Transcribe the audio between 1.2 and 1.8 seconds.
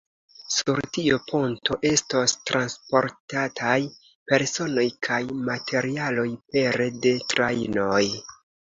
ponto